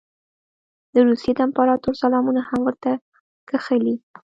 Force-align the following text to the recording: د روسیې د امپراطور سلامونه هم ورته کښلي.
د 0.93 0.95
روسیې 1.07 1.31
د 1.35 1.39
امپراطور 1.47 1.93
سلامونه 2.03 2.41
هم 2.49 2.59
ورته 2.67 2.91
کښلي. 3.49 3.95